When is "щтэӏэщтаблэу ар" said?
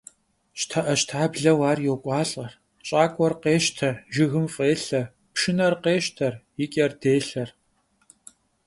0.59-1.79